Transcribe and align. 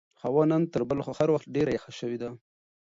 هوا 0.23 0.43
نن 0.51 0.61
تر 0.73 0.81
بل 0.89 0.99
هر 1.19 1.29
وخت 1.35 1.47
ډېره 1.55 1.71
یخه 1.77 1.91
شوې 1.99 2.17
ده. 2.21 2.29